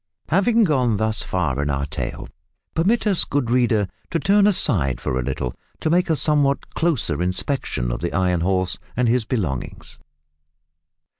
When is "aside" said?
4.47-4.99